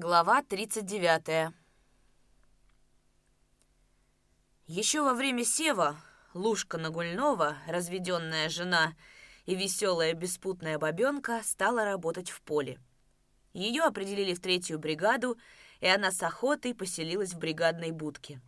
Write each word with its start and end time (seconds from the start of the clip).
Глава 0.00 0.44
39 0.44 1.52
Еще 4.68 5.02
во 5.02 5.12
время 5.12 5.44
сева 5.44 5.96
Лушка 6.34 6.78
Нагульнова, 6.78 7.56
разведенная 7.66 8.48
жена 8.48 8.94
и 9.44 9.56
веселая 9.56 10.14
беспутная 10.14 10.78
бабенка, 10.78 11.40
стала 11.42 11.84
работать 11.84 12.30
в 12.30 12.42
поле. 12.42 12.78
Ее 13.52 13.82
определили 13.82 14.34
в 14.34 14.40
третью 14.40 14.78
бригаду, 14.78 15.36
и 15.80 15.88
она 15.88 16.12
с 16.12 16.22
охотой 16.22 16.76
поселилась 16.76 17.32
в 17.32 17.38
бригадной 17.38 17.90
будке. 17.90 18.40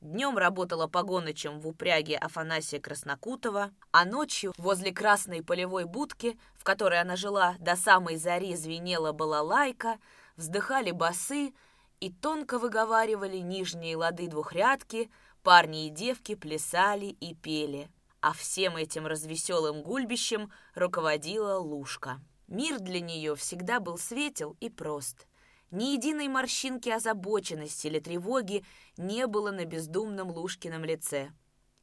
Днем 0.00 0.38
работала 0.38 0.86
погоночем 0.86 1.58
в 1.58 1.66
упряге 1.66 2.16
Афанасия 2.16 2.78
Краснокутова, 2.78 3.72
а 3.90 4.04
ночью 4.04 4.52
возле 4.56 4.92
красной 4.92 5.42
полевой 5.42 5.84
будки, 5.84 6.38
в 6.54 6.62
которой 6.62 7.00
она 7.00 7.16
жила, 7.16 7.56
до 7.58 7.74
самой 7.74 8.18
зари 8.18 8.54
звенела 8.54 9.10
балалайка— 9.10 9.98
вздыхали 10.36 10.90
басы 10.90 11.52
и 12.00 12.10
тонко 12.10 12.58
выговаривали 12.58 13.38
нижние 13.38 13.96
лады 13.96 14.28
двухрядки, 14.28 15.10
парни 15.42 15.86
и 15.86 15.90
девки 15.90 16.34
плясали 16.34 17.06
и 17.06 17.34
пели. 17.34 17.90
А 18.20 18.32
всем 18.32 18.76
этим 18.76 19.06
развеселым 19.06 19.82
гульбищем 19.82 20.52
руководила 20.74 21.58
Лушка. 21.58 22.20
Мир 22.46 22.78
для 22.78 23.00
нее 23.00 23.34
всегда 23.34 23.80
был 23.80 23.98
светел 23.98 24.56
и 24.60 24.68
прост. 24.68 25.26
Ни 25.70 25.94
единой 25.94 26.28
морщинки 26.28 26.90
озабоченности 26.90 27.86
или 27.86 27.98
тревоги 27.98 28.64
не 28.96 29.26
было 29.26 29.50
на 29.50 29.64
бездумном 29.64 30.30
Лушкином 30.30 30.84
лице. 30.84 31.32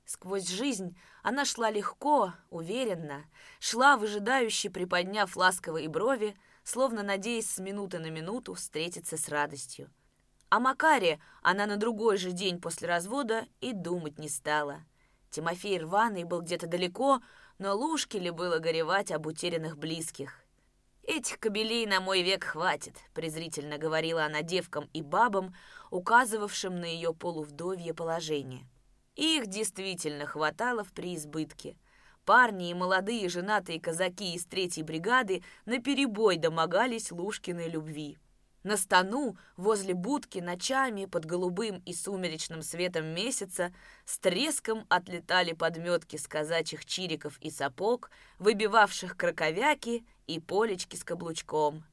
Сквозь 0.05 0.47
жизнь 0.47 0.97
она 1.23 1.43
шла 1.43 1.69
легко, 1.69 2.33
уверенно, 2.49 3.25
шла, 3.59 3.97
выжидающе 3.97 4.69
приподняв 4.69 5.35
ласковые 5.35 5.87
брови, 5.87 6.35
словно 6.69 7.01
надеясь 7.01 7.49
с 7.49 7.57
минуты 7.57 7.97
на 7.97 8.11
минуту 8.11 8.53
встретиться 8.53 9.17
с 9.17 9.27
радостью. 9.27 9.89
О 10.49 10.59
Макаре 10.59 11.19
она 11.41 11.65
на 11.65 11.77
другой 11.77 12.17
же 12.17 12.31
день 12.31 12.61
после 12.61 12.87
развода 12.87 13.47
и 13.59 13.73
думать 13.73 14.19
не 14.19 14.29
стала. 14.29 14.85
Тимофей 15.31 15.79
рваный 15.79 16.25
был 16.25 16.41
где-то 16.41 16.67
далеко, 16.67 17.21
но 17.57 17.75
Лушке 17.75 18.19
ли 18.19 18.29
было 18.29 18.59
горевать 18.59 19.11
об 19.11 19.25
утерянных 19.25 19.79
близких. 19.79 20.43
«Этих 21.03 21.39
кобелей 21.39 21.87
на 21.87 22.01
мой 22.01 22.21
век 22.21 22.43
хватит»,— 22.43 22.93
презрительно 23.15 23.79
говорила 23.79 24.25
она 24.25 24.43
девкам 24.43 24.87
и 24.93 25.01
бабам, 25.01 25.55
указывавшим 25.89 26.79
на 26.79 26.85
ее 26.85 27.15
полувдовье 27.15 27.95
положение. 27.95 28.63
Их 29.15 29.47
действительно 29.47 30.27
хватало 30.27 30.83
в 30.83 30.93
преизбытке— 30.93 31.75
Парни 32.29 32.69
и 32.69 32.75
молодые 32.75 33.27
женатые 33.27 33.81
казаки 33.81 34.35
из 34.35 34.45
третьей 34.45 34.83
бригады 34.83 35.41
наперебой 35.65 36.37
домогались 36.37 37.11
Лушкиной 37.11 37.67
любви. 37.69 38.19
На 38.61 38.77
стану, 38.77 39.35
возле 39.57 39.95
будки, 39.95 40.37
ночами, 40.37 41.05
под 41.05 41.25
голубым 41.25 41.81
и 41.87 41.93
сумеречным 41.95 42.61
светом 42.61 43.07
месяца, 43.07 43.73
с 44.05 44.19
треском 44.19 44.85
отлетали 44.89 45.53
подметки 45.53 46.17
с 46.17 46.27
казачьих 46.27 46.85
чириков 46.85 47.39
и 47.41 47.49
сапог, 47.49 48.11
выбивавших 48.37 49.17
краковяки 49.17 50.05
и 50.27 50.39
полечки 50.39 50.97
с 50.97 51.03
каблучком. 51.03 51.83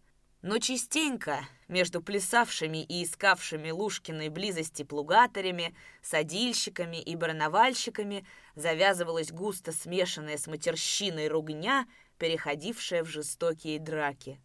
Но 0.46 0.60
частенько 0.60 1.40
между 1.66 2.00
плясавшими 2.00 2.84
и 2.84 3.02
искавшими 3.02 3.72
Лушкиной 3.72 4.28
близости 4.28 4.84
плугатарями, 4.84 5.74
садильщиками 6.02 7.02
и 7.02 7.16
барановальщиками 7.16 8.24
завязывалась 8.54 9.32
густо 9.32 9.72
смешанная 9.72 10.38
с 10.38 10.46
матерщиной 10.46 11.26
ругня, 11.26 11.88
переходившая 12.18 13.02
в 13.02 13.08
жестокие 13.08 13.80
драки. 13.80 14.40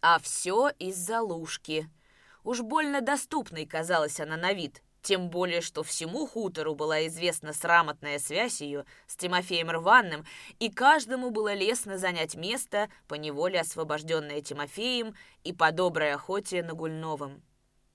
А 0.00 0.18
все 0.20 0.70
из-за 0.78 1.20
Лушки. 1.20 1.86
Уж 2.44 2.62
больно 2.62 3.02
доступной 3.02 3.66
казалась 3.66 4.20
она 4.20 4.38
на 4.38 4.54
вид– 4.54 4.82
тем 5.02 5.28
более, 5.28 5.60
что 5.60 5.82
всему 5.82 6.26
хутору 6.26 6.74
была 6.74 7.06
известна 7.06 7.52
срамотная 7.52 8.18
связь 8.18 8.60
ее 8.60 8.86
с 9.06 9.16
Тимофеем 9.16 9.70
Рванным, 9.70 10.24
и 10.58 10.70
каждому 10.70 11.30
было 11.30 11.52
лестно 11.52 11.98
занять 11.98 12.36
место, 12.36 12.88
поневоле 13.08 13.60
освобожденное 13.60 14.40
Тимофеем 14.40 15.14
и 15.44 15.52
по 15.52 15.72
доброй 15.72 16.14
охоте 16.14 16.62
на 16.62 16.74
Гульновым. 16.74 17.42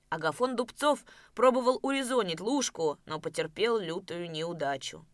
Агафон 0.10 0.56
Дубцов 0.56 1.04
пробовал 1.34 1.80
урезонить 1.82 2.40
Лужку, 2.40 2.98
но 3.06 3.20
потерпел 3.20 3.78
лютую 3.78 4.30
неудачу. 4.30 5.06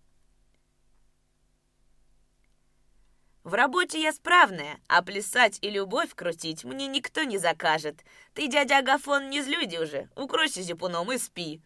В 3.43 3.55
работе 3.55 4.01
я 4.01 4.13
справная, 4.13 4.79
а 4.87 5.01
плясать 5.01 5.59
и 5.61 5.69
любовь 5.69 6.15
крутить 6.15 6.63
мне 6.63 6.87
никто 6.87 7.23
не 7.23 7.37
закажет. 7.37 8.05
Ты, 8.33 8.47
дядя 8.47 8.77
Агафон, 8.77 9.29
не 9.29 9.41
злюди 9.41 9.77
уже, 9.77 10.09
укройся 10.15 10.61
зипуном 10.61 11.11
и 11.11 11.17
спи. 11.17 11.61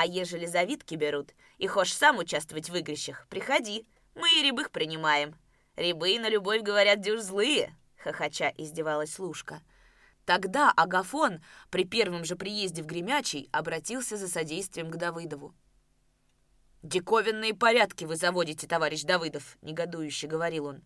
А 0.00 0.06
ежели 0.06 0.46
завидки 0.46 0.94
берут 0.94 1.34
и 1.58 1.66
хочешь 1.66 1.92
сам 1.94 2.16
участвовать 2.16 2.70
в 2.70 2.74
игрищах, 2.74 3.26
приходи, 3.28 3.86
мы 4.14 4.30
и 4.32 4.42
рябых 4.42 4.70
принимаем. 4.70 5.34
Рябы 5.76 6.18
на 6.18 6.30
любовь, 6.30 6.62
говорят, 6.62 7.02
дюж 7.02 7.20
злые, 7.20 7.76
хохоча 7.98 8.50
издевалась 8.56 9.18
Лушка. 9.18 9.60
Тогда 10.24 10.72
Агафон 10.74 11.44
при 11.68 11.84
первом 11.84 12.24
же 12.24 12.34
приезде 12.34 12.82
в 12.82 12.86
Гремячий 12.86 13.50
обратился 13.52 14.16
за 14.16 14.28
содействием 14.28 14.90
к 14.90 14.96
Давыдову. 14.96 15.54
«Диковинные 16.82 17.52
порядки 17.52 18.06
вы 18.06 18.16
заводите, 18.16 18.66
товарищ 18.66 19.02
Давыдов»,— 19.02 19.58
негодующе 19.60 20.28
говорил 20.28 20.64
он. 20.64 20.82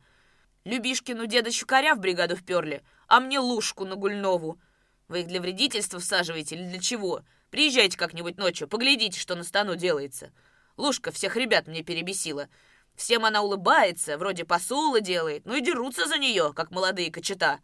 «Любишкину 0.65 1.27
деда 1.27 1.53
Щукаря 1.53 1.95
в 1.95 2.01
бригаду 2.01 2.35
вперли, 2.35 2.83
а 3.07 3.21
мне 3.21 3.39
Лушку 3.39 3.85
на 3.85 3.95
Гульнову. 3.95 4.59
Вы 5.07 5.21
их 5.21 5.29
для 5.29 5.41
вредительства 5.41 6.01
всаживаете 6.01 6.57
или 6.57 6.65
для 6.65 6.81
чего? 6.81 7.23
Приезжайте 7.55 7.97
как-нибудь 7.97 8.37
ночью, 8.37 8.67
поглядите, 8.67 9.21
что 9.21 9.37
на 9.37 9.45
стану 9.45 9.77
делается. 9.77 10.33
Лушка 10.77 11.13
всех 11.13 11.37
ребят 11.37 11.69
мне 11.69 11.85
перебесила. 11.85 12.49
Всем 12.97 13.25
она 13.25 13.43
улыбается, 13.43 14.19
вроде 14.19 14.45
посула 14.45 15.01
делает, 15.01 15.47
ну 15.47 15.55
и 15.55 15.61
дерутся 15.61 16.09
за 16.09 16.19
нее, 16.19 16.53
как 16.53 16.73
молодые 16.73 17.13
кочета. 17.13 17.61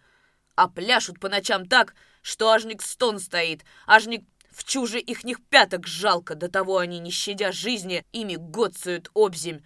А 0.55 0.69
пляшут 0.69 1.19
по 1.19 1.29
ночам 1.29 1.67
так, 1.67 1.97
что 2.23 2.53
ажник 2.53 2.83
стон 2.83 3.19
стоит, 3.19 3.65
ажник 3.85 4.25
в 4.53 4.63
чуже 4.63 5.01
ихних 5.01 5.45
пяток 5.49 5.89
жалко, 5.89 6.37
до 6.37 6.49
того 6.49 6.79
они, 6.79 7.01
не 7.01 7.11
щадя 7.11 7.51
жизни, 7.51 8.05
ими 8.13 8.37
гоцают 8.37 9.11
обземь. 9.13 9.59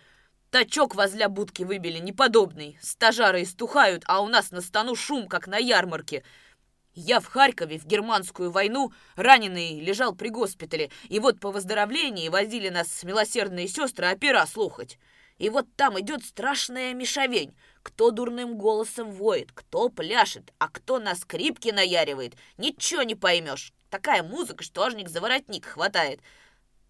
Тачок 0.50 0.94
возле 0.94 1.28
будки 1.28 1.64
выбили 1.64 1.98
неподобный. 1.98 2.78
Стажары 2.80 3.42
истухают, 3.42 4.04
а 4.06 4.22
у 4.22 4.28
нас 4.28 4.52
на 4.52 4.62
стану 4.62 4.94
шум, 4.96 5.28
как 5.28 5.48
на 5.48 5.58
ярмарке. 5.58 6.24
Я 6.94 7.19
в 7.19 7.27
Харькове 7.27 7.78
в 7.78 7.87
германскую 7.87 8.53
войну 8.53 8.93
раненый 9.16 9.81
лежал 9.81 10.15
при 10.15 10.28
госпитале, 10.28 10.91
и 11.09 11.19
вот 11.19 11.41
по 11.41 11.50
выздоровлении 11.50 12.28
возили 12.28 12.69
нас 12.69 13.03
милосердные 13.03 13.66
сестры 13.66 14.12
опера 14.12 14.47
слухать. 14.47 14.99
И 15.38 15.49
вот 15.49 15.66
там 15.75 15.99
идет 15.99 16.25
страшная 16.25 16.94
мешавень. 16.94 17.56
Кто 17.83 18.12
дурным 18.12 18.56
голосом 18.56 19.10
воет, 19.10 19.50
кто 19.53 19.88
пляшет, 19.88 20.53
а 20.59 20.69
кто 20.69 21.00
на 21.00 21.16
скрипке 21.16 21.72
наяривает. 21.72 22.34
Ничего 22.56 23.03
не 23.03 23.16
поймешь. 23.16 23.72
Такая 23.91 24.22
музыка, 24.22 24.62
что 24.62 24.84
ажник 24.84 25.09
за 25.09 25.21
воротник 25.21 25.66
хватает. 25.66 26.21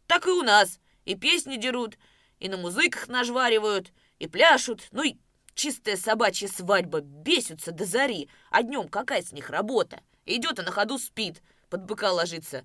Так 0.07 0.27
и 0.27 0.31
у 0.31 0.43
нас. 0.43 0.79
И 1.07 1.15
песни 1.15 1.57
дерут, 1.57 1.97
и 2.39 2.49
на 2.49 2.57
музыках 2.57 3.09
нажваривают, 3.09 3.93
и 4.19 4.27
пляшут. 4.27 4.89
Ну 4.91 5.03
и 5.03 5.17
Чистая 5.55 5.97
собачья 5.97 6.49
свадьба, 6.49 7.01
бесятся 7.01 7.73
до 7.73 7.85
зари. 7.85 8.29
А 8.51 8.63
днем 8.63 8.89
какая 8.89 9.23
с 9.23 9.33
них 9.33 9.51
работа? 9.51 10.01
Идет, 10.27 10.59
а 10.59 10.63
на 10.63 10.71
ходу 10.71 10.99
спит, 10.99 11.43
под 11.71 11.85
быка 11.85 12.13
ложится. 12.13 12.65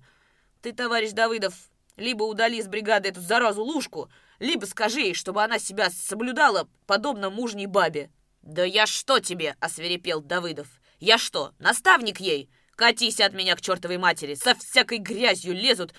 Ты, 0.60 0.72
товарищ 0.72 1.12
Давыдов, 1.12 1.54
либо 1.96 2.24
удали 2.24 2.58
из 2.58 2.66
бригады 2.66 3.10
эту 3.10 3.20
заразу 3.20 3.62
Лужку, 3.62 4.10
либо 4.38 4.64
скажи 4.64 5.00
ей, 5.00 5.14
чтобы 5.14 5.42
она 5.42 5.58
себя 5.58 5.90
соблюдала, 5.90 6.68
подобно 6.86 7.30
мужней 7.30 7.66
бабе. 7.66 8.10
«Да 8.42 8.64
я 8.64 8.86
что 8.86 9.20
тебе?»— 9.20 9.54
осверепел 9.60 10.22
Давыдов. 10.22 10.68
«Я 10.98 11.18
что, 11.18 11.52
наставник 11.58 12.20
ей? 12.20 12.50
Катись 12.74 13.20
от 13.20 13.34
меня 13.34 13.54
к 13.54 13.60
чертовой 13.60 13.98
матери, 13.98 14.34
со 14.34 14.54
всякой 14.54 14.98
грязью 14.98 15.54
лезут. 15.54 15.92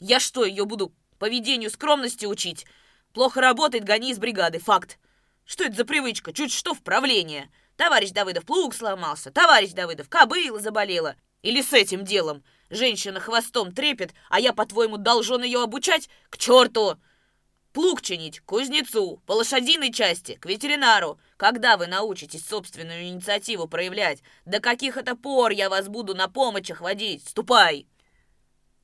Я 0.00 0.18
что, 0.18 0.46
ее 0.46 0.64
буду 0.64 0.94
поведению 1.18 1.70
скромности 1.70 2.24
учить? 2.24 2.66
Плохо 3.12 3.42
работает, 3.42 3.84
гони 3.84 4.10
из 4.10 4.18
бригады, 4.18 4.58
факт. 4.58 4.98
Что 5.44 5.64
это 5.64 5.76
за 5.76 5.84
привычка? 5.84 6.32
Чуть 6.32 6.52
что 6.52 6.74
в 6.74 6.82
правление. 6.82 7.50
Товарищ 7.76 8.10
Давыдов, 8.10 8.44
плуг 8.44 8.74
сломался. 8.74 9.30
Товарищ 9.30 9.72
Давыдов, 9.72 10.08
кобыла 10.08 10.60
заболела. 10.60 11.16
Или 11.42 11.62
с 11.62 11.72
этим 11.72 12.04
делом. 12.04 12.44
Женщина 12.70 13.20
хвостом 13.20 13.72
трепет, 13.72 14.14
а 14.30 14.40
я, 14.40 14.52
по-твоему, 14.52 14.96
должен 14.96 15.42
ее 15.42 15.62
обучать? 15.62 16.08
К 16.30 16.38
черту! 16.38 16.96
Плуг 17.72 18.02
чинить, 18.02 18.40
к 18.40 18.44
кузнецу, 18.44 19.22
по 19.26 19.32
лошадиной 19.32 19.92
части, 19.92 20.34
к 20.34 20.44
ветеринару. 20.44 21.18
Когда 21.38 21.78
вы 21.78 21.86
научитесь 21.86 22.46
собственную 22.46 23.04
инициативу 23.04 23.66
проявлять? 23.66 24.22
До 24.44 24.60
каких 24.60 24.98
это 24.98 25.16
пор 25.16 25.52
я 25.52 25.70
вас 25.70 25.88
буду 25.88 26.14
на 26.14 26.28
помощях 26.28 26.82
водить? 26.82 27.26
Ступай!» 27.26 27.86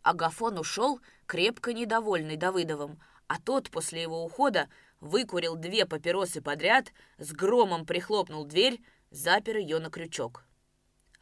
Агафон 0.02 0.58
ушел, 0.58 1.00
крепко 1.26 1.74
недовольный 1.74 2.36
Давыдовым, 2.36 2.98
а 3.26 3.38
тот 3.38 3.70
после 3.70 4.02
его 4.02 4.24
ухода 4.24 4.68
выкурил 5.00 5.56
две 5.56 5.86
папиросы 5.86 6.40
подряд, 6.40 6.92
с 7.18 7.32
громом 7.32 7.86
прихлопнул 7.86 8.44
дверь, 8.44 8.80
запер 9.10 9.56
ее 9.58 9.78
на 9.78 9.90
крючок. 9.90 10.44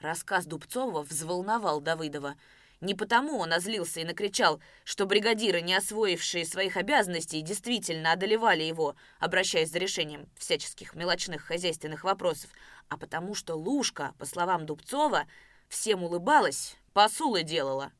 Рассказ 0.00 0.46
Дубцова 0.46 1.02
взволновал 1.02 1.80
Давыдова, 1.80 2.36
Не 2.82 2.94
потому 2.94 3.38
он 3.38 3.54
озлился 3.54 4.00
и 4.00 4.04
накричал, 4.04 4.60
что 4.84 5.06
бригадиры, 5.06 5.62
не 5.62 5.74
освоившие 5.74 6.44
своих 6.44 6.76
обязанностей, 6.76 7.40
действительно 7.40 8.12
одолевали 8.12 8.62
его, 8.62 8.96
обращаясь 9.18 9.70
за 9.70 9.78
решением 9.78 10.28
всяческих 10.36 10.94
мелочных 10.94 11.42
хозяйственных 11.42 12.04
вопросов, 12.04 12.50
а 12.88 12.98
потому 12.98 13.34
что 13.34 13.54
Лушка, 13.54 14.14
по 14.18 14.26
словам 14.26 14.66
Дубцова, 14.66 15.26
всем 15.68 16.04
улыбалась, 16.04 16.76
посулы 16.92 17.44
делала. 17.44 17.92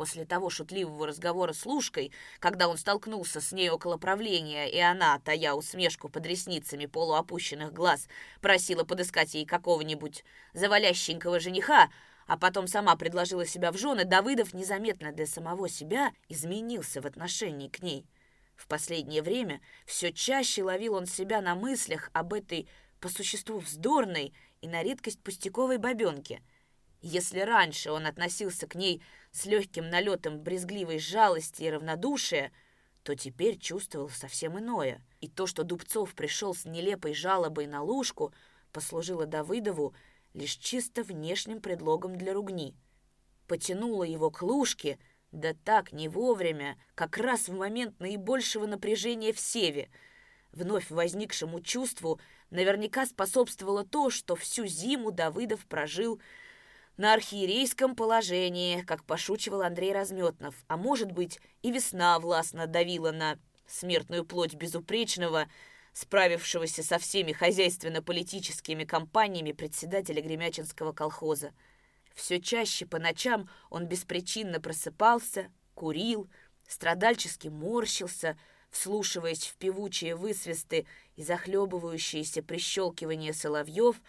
После 0.00 0.24
того 0.24 0.48
шутливого 0.48 1.08
разговора 1.08 1.52
с 1.52 1.66
Лушкой, 1.66 2.10
когда 2.38 2.68
он 2.68 2.78
столкнулся 2.78 3.38
с 3.42 3.52
ней 3.52 3.68
около 3.68 3.98
правления, 3.98 4.66
и 4.66 4.78
она, 4.78 5.18
тая 5.18 5.52
усмешку 5.52 6.08
под 6.08 6.24
ресницами 6.24 6.86
полуопущенных 6.86 7.74
глаз, 7.74 8.08
просила 8.40 8.84
подыскать 8.84 9.34
ей 9.34 9.44
какого-нибудь 9.44 10.24
завалященького 10.54 11.38
жениха, 11.38 11.90
а 12.26 12.38
потом 12.38 12.66
сама 12.66 12.96
предложила 12.96 13.44
себя 13.44 13.70
в 13.72 13.76
жены, 13.76 14.06
Давыдов 14.06 14.54
незаметно 14.54 15.12
для 15.12 15.26
самого 15.26 15.68
себя 15.68 16.12
изменился 16.30 17.02
в 17.02 17.04
отношении 17.04 17.68
к 17.68 17.82
ней. 17.82 18.06
В 18.56 18.68
последнее 18.68 19.20
время 19.20 19.60
все 19.84 20.14
чаще 20.14 20.62
ловил 20.62 20.94
он 20.94 21.04
себя 21.04 21.42
на 21.42 21.54
мыслях 21.54 22.08
об 22.14 22.32
этой, 22.32 22.70
по 23.00 23.10
существу, 23.10 23.58
вздорной 23.58 24.32
и 24.62 24.66
на 24.66 24.82
редкость 24.82 25.22
пустяковой 25.22 25.76
бабенке. 25.76 26.40
Если 27.02 27.40
раньше 27.40 27.90
он 27.90 28.06
относился 28.06 28.66
к 28.66 28.74
ней 28.74 29.02
с 29.32 29.46
легким 29.46 29.88
налетом 29.88 30.40
брезгливой 30.40 30.98
жалости 30.98 31.62
и 31.62 31.70
равнодушия, 31.70 32.52
то 33.02 33.14
теперь 33.14 33.58
чувствовал 33.58 34.10
совсем 34.10 34.58
иное. 34.58 35.02
И 35.20 35.28
то, 35.28 35.46
что 35.46 35.64
Дубцов 35.64 36.14
пришел 36.14 36.54
с 36.54 36.66
нелепой 36.66 37.14
жалобой 37.14 37.66
на 37.66 37.82
Лужку, 37.82 38.34
послужило 38.72 39.26
Давыдову 39.26 39.94
лишь 40.34 40.56
чисто 40.56 41.02
внешним 41.02 41.60
предлогом 41.60 42.16
для 42.16 42.34
ругни. 42.34 42.76
Потянула 43.46 44.04
его 44.04 44.30
к 44.30 44.42
лужке, 44.42 44.98
да 45.32 45.54
так 45.64 45.92
не 45.92 46.08
вовремя, 46.08 46.78
как 46.94 47.16
раз 47.16 47.48
в 47.48 47.56
момент 47.56 47.98
наибольшего 47.98 48.66
напряжения 48.66 49.32
в 49.32 49.40
севе. 49.40 49.90
Вновь 50.52 50.90
возникшему 50.90 51.60
чувству 51.60 52.20
наверняка 52.50 53.06
способствовало 53.06 53.84
то, 53.84 54.10
что 54.10 54.36
всю 54.36 54.66
зиму 54.66 55.10
Давыдов 55.10 55.66
прожил 55.66 56.20
на 57.00 57.14
архиерейском 57.14 57.96
положении, 57.96 58.82
как 58.82 59.04
пошучивал 59.04 59.62
Андрей 59.62 59.94
Разметнов, 59.94 60.54
а 60.68 60.76
может 60.76 61.12
быть 61.12 61.40
и 61.62 61.72
весна 61.72 62.18
властно 62.18 62.66
давила 62.66 63.10
на 63.10 63.38
смертную 63.66 64.26
плоть 64.26 64.52
безупречного, 64.52 65.48
справившегося 65.94 66.82
со 66.82 66.98
всеми 66.98 67.32
хозяйственно-политическими 67.32 68.84
кампаниями 68.84 69.52
председателя 69.52 70.20
Гремячинского 70.20 70.92
колхоза. 70.92 71.54
Все 72.14 72.38
чаще 72.38 72.84
по 72.84 72.98
ночам 72.98 73.48
он 73.70 73.86
беспричинно 73.86 74.60
просыпался, 74.60 75.50
курил, 75.72 76.28
страдальчески 76.68 77.48
морщился, 77.48 78.36
вслушиваясь 78.70 79.46
в 79.46 79.56
певучие 79.56 80.14
высвисты 80.14 80.86
и 81.16 81.22
захлебывающиеся 81.22 82.42
прищелкивания 82.42 83.32
соловьев, 83.32 84.02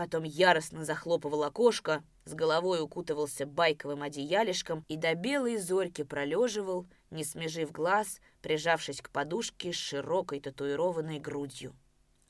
потом 0.00 0.22
яростно 0.24 0.86
захлопывал 0.86 1.44
окошко, 1.44 2.02
с 2.24 2.32
головой 2.32 2.80
укутывался 2.80 3.44
байковым 3.44 4.02
одеялишком 4.02 4.82
и 4.88 4.96
до 4.96 5.14
белой 5.14 5.58
зорьки 5.58 6.04
пролеживал, 6.04 6.86
не 7.10 7.22
смежив 7.22 7.70
глаз, 7.70 8.18
прижавшись 8.40 9.02
к 9.02 9.10
подушке 9.10 9.74
с 9.74 9.76
широкой 9.76 10.40
татуированной 10.40 11.18
грудью. 11.18 11.76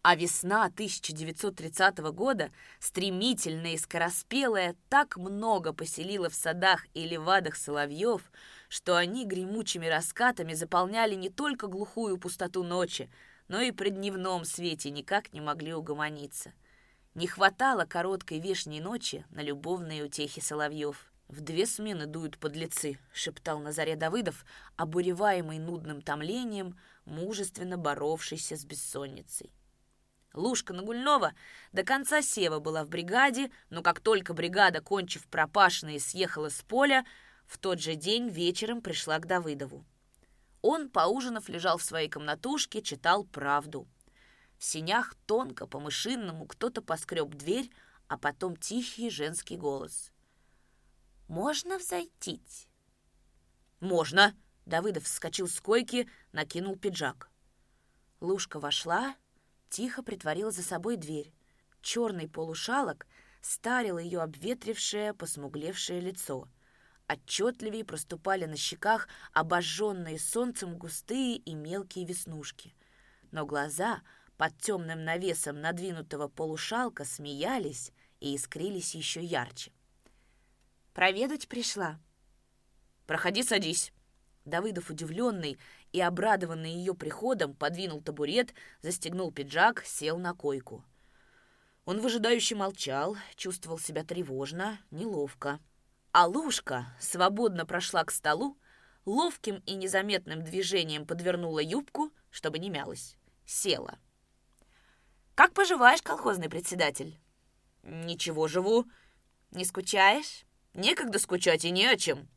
А 0.03 0.17
весна 0.17 0.65
1930 0.65 1.99
года, 2.13 2.51
стремительная 2.81 3.75
и 3.75 3.79
скороспелая, 3.79 4.75
так 4.89 5.17
много 5.17 5.73
поселила 5.73 6.29
в 6.29 6.35
садах 6.35 6.89
и 6.93 7.07
левадах 7.07 7.55
соловьев, 7.55 8.33
что 8.69 8.97
они 8.97 9.25
гремучими 9.25 9.87
раскатами 9.87 10.55
заполняли 10.55 11.15
не 11.15 11.31
только 11.31 11.69
глухую 11.69 12.19
пустоту 12.19 12.65
ночи, 12.65 13.09
но 13.47 13.61
и 13.61 13.71
при 13.71 13.91
дневном 13.91 14.45
свете 14.45 14.91
никак 14.91 15.33
не 15.33 15.41
могли 15.41 15.73
угомониться. 15.73 16.53
Не 17.15 17.27
хватало 17.27 17.87
короткой 17.87 18.39
вешней 18.39 18.81
ночи 18.81 19.25
на 19.31 19.41
любовные 19.41 20.05
утехи 20.05 20.41
соловьев. 20.41 21.11
«В 21.27 21.41
две 21.43 21.67
смены 21.67 22.07
дуют 22.07 22.39
подлецы»,— 22.39 22.99
шептал 23.13 23.61
на 23.61 23.71
заре 23.71 23.95
Давыдов, 23.95 24.45
обуреваемый 24.77 25.59
нудным 25.59 26.03
томлением, 26.03 26.77
мужественно 27.05 27.77
боровшийся 27.79 28.57
с 28.57 28.65
бессонницей. 28.65 29.53
Лушка 30.35 30.73
Нагульнова 30.73 31.33
до 31.73 31.83
конца 31.85 32.23
сева 32.23 32.59
была 32.59 32.85
в 32.85 32.89
бригаде, 32.89 33.51
но 33.71 33.83
как 33.83 34.01
только 34.01 34.35
бригада, 34.35 34.81
кончив 34.81 35.27
пропашенные, 35.27 36.01
съехала 36.01 36.49
с 36.49 36.63
поля, 36.63 37.05
в 37.47 37.59
тот 37.59 37.81
же 37.81 37.97
день 37.97 38.29
вечером 38.29 38.81
пришла 38.81 39.19
к 39.19 39.27
Давыдову. 39.27 39.85
Он, 40.63 40.89
поужинав, 40.89 41.49
лежал 41.49 41.79
в 41.79 41.83
своей 41.83 42.09
комнатушке, 42.09 42.83
читал 42.83 43.25
«Правду». 43.25 43.89
В 44.61 44.65
синях 44.65 45.15
тонко, 45.25 45.67
по-мышинному, 45.67 46.45
кто-то 46.45 46.83
поскреб 46.83 47.31
дверь, 47.31 47.71
а 48.09 48.19
потом 48.19 48.57
тихий 48.59 49.09
женский 49.09 49.57
голос. 49.57 50.13
Можно 51.29 51.79
взойти?» 51.79 52.43
«Можно!» 53.81 54.37
Давыдов 54.67 55.05
вскочил 55.05 55.49
с 55.49 55.59
койки, 55.63 56.11
накинул 56.33 56.77
пиджак. 56.77 57.31
Лушка 58.21 58.61
вошла, 58.61 59.17
тихо 59.71 60.03
притворила 60.03 60.51
за 60.51 60.63
собой 60.63 60.99
дверь. 60.99 61.33
Черный 61.81 62.29
полушалок 62.29 63.07
старил 63.41 63.97
ее 63.97 64.21
обветрившее, 64.21 65.15
посмуглевшее 65.15 66.03
лицо. 66.03 66.47
Отчетливее 67.07 67.87
проступали 67.87 68.45
на 68.45 68.57
щеках 68.57 69.09
обожженные 69.33 70.19
солнцем 70.19 70.77
густые 70.77 71.37
и 71.37 71.55
мелкие 71.55 72.05
веснушки. 72.05 72.77
Но 73.33 73.47
глаза 73.47 74.03
под 74.41 74.57
темным 74.57 75.05
навесом 75.05 75.61
надвинутого 75.61 76.27
полушалка 76.27 77.05
смеялись 77.05 77.93
и 78.21 78.35
искрились 78.35 78.95
еще 78.95 79.23
ярче. 79.23 79.71
Проведать 80.95 81.47
пришла. 81.47 82.01
Проходи, 83.07 83.43
садись. 83.43 83.93
Давыдов, 84.47 84.89
удивленный 84.89 85.59
и 85.93 86.01
обрадованный 86.01 86.73
ее 86.73 86.95
приходом, 86.95 87.53
подвинул 87.55 88.01
табурет, 88.01 88.55
застегнул 88.81 89.31
пиджак, 89.31 89.85
сел 89.85 90.17
на 90.17 90.33
койку. 90.33 90.87
Он 91.85 92.01
выжидающе 92.01 92.55
молчал, 92.55 93.19
чувствовал 93.37 93.79
себя 93.79 94.05
тревожно, 94.05 94.81
неловко. 94.91 95.61
А 96.13 96.27
Лушка 96.27 96.87
свободно 96.99 97.67
прошла 97.67 98.05
к 98.05 98.11
столу, 98.11 98.57
ловким 99.05 99.63
и 99.67 99.75
незаметным 99.75 100.43
движением 100.43 101.05
подвернула 101.05 101.59
юбку, 101.61 102.11
чтобы 102.31 102.59
не 102.59 102.71
мялась. 102.71 103.19
Села. 103.45 103.99
«Как 105.41 105.55
поживаешь, 105.55 106.03
колхозный 106.03 106.51
председатель?» 106.51 107.19
«Ничего, 107.83 108.47
живу. 108.47 108.85
Не 109.53 109.65
скучаешь?» 109.65 110.45
Некогда 110.75 111.19
скучать 111.19 111.65
и 111.65 111.71
не 111.71 111.87
о 111.87 111.97
чем. 111.97 112.29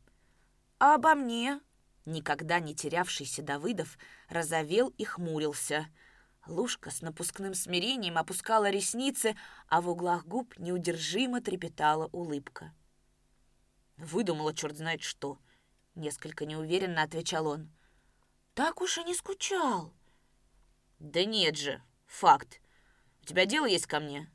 А 0.78 0.94
обо 0.94 1.14
мне? 1.14 1.60
Никогда 2.06 2.60
не 2.60 2.74
терявшийся 2.74 3.42
Давыдов 3.42 3.98
разовел 4.30 4.88
и 4.96 5.04
хмурился. 5.04 5.86
Лушка 6.46 6.90
с 6.90 7.02
напускным 7.02 7.52
смирением 7.52 8.16
опускала 8.16 8.70
ресницы, 8.70 9.36
а 9.68 9.82
в 9.82 9.90
углах 9.90 10.24
губ 10.24 10.58
неудержимо 10.58 11.42
трепетала 11.42 12.08
улыбка. 12.10 12.72
«Выдумала 13.98 14.54
черт 14.54 14.78
знает 14.78 15.02
что»,— 15.02 15.38
несколько 15.94 16.46
неуверенно 16.46 17.02
отвечал 17.02 17.48
он. 17.48 17.70
«Так 18.54 18.80
уж 18.80 18.96
и 18.96 19.04
не 19.04 19.14
скучал». 19.14 19.92
«Да 21.00 21.26
нет 21.26 21.58
же, 21.58 21.82
факт. 22.06 22.62
У 23.24 23.26
тебя 23.26 23.46
дело 23.46 23.64
есть 23.64 23.86
ко 23.86 24.00
мне?» 24.00 24.30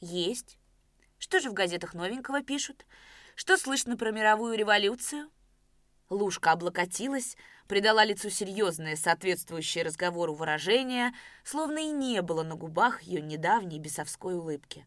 «Есть. 0.00 0.58
Что 1.20 1.38
же 1.38 1.50
в 1.50 1.52
газетах 1.52 1.94
новенького 1.94 2.42
пишут? 2.42 2.84
Что 3.36 3.56
слышно 3.56 3.96
про 3.96 4.10
мировую 4.10 4.58
революцию? 4.58 5.30
Лушка 6.08 6.50
облокотилась, 6.50 7.36
придала 7.68 8.04
лицу 8.04 8.28
серьезное, 8.28 8.96
соответствующее 8.96 9.84
разговору 9.84 10.34
выражение, 10.34 11.12
словно 11.44 11.78
и 11.78 11.92
не 11.92 12.22
было 12.22 12.42
на 12.42 12.56
губах 12.56 13.02
ее 13.02 13.22
недавней 13.22 13.78
бесовской 13.78 14.34
улыбки. 14.34 14.84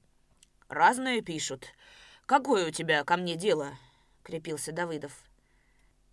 «Разное 0.67 1.21
пишут. 1.21 1.67
Какое 2.25 2.67
у 2.67 2.71
тебя 2.71 3.05
ко 3.05 3.15
мне 3.15 3.37
дело?»— 3.37 3.77
крепился 4.23 4.73
Давыдов. 4.73 5.13